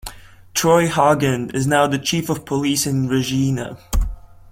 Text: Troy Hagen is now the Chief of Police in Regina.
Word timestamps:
Troy 0.55 0.87
Hagen 0.89 1.51
is 1.51 1.67
now 1.67 1.85
the 1.85 1.99
Chief 1.99 2.27
of 2.27 2.43
Police 2.43 2.87
in 2.87 3.07
Regina. 3.07 3.77